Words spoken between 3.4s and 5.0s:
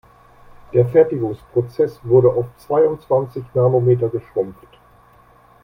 Nanometer geschrumpft.